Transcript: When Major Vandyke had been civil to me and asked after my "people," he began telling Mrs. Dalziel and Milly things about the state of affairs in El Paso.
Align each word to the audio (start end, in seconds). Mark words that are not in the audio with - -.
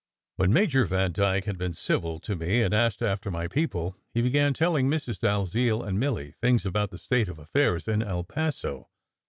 When 0.37 0.51
Major 0.51 0.85
Vandyke 0.87 1.45
had 1.45 1.59
been 1.59 1.73
civil 1.75 2.19
to 2.21 2.35
me 2.35 2.63
and 2.63 2.73
asked 2.73 3.03
after 3.03 3.29
my 3.29 3.47
"people," 3.47 3.95
he 4.15 4.23
began 4.23 4.51
telling 4.51 4.89
Mrs. 4.89 5.19
Dalziel 5.19 5.83
and 5.83 5.99
Milly 5.99 6.31
things 6.41 6.65
about 6.65 6.89
the 6.89 6.97
state 6.97 7.27
of 7.27 7.37
affairs 7.37 7.87
in 7.87 8.01
El 8.01 8.23
Paso. 8.23 8.89